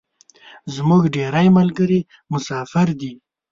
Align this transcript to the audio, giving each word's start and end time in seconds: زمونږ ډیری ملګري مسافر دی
زمونږ 0.75 1.03
ډیری 1.15 1.47
ملګري 1.57 1.99
مسافر 2.31 2.87
دی 2.99 3.11